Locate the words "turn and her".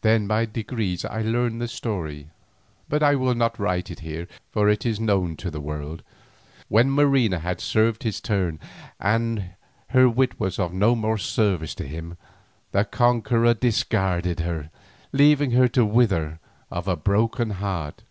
8.20-10.08